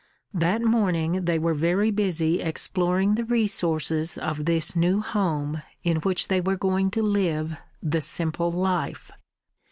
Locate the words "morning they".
0.63-1.37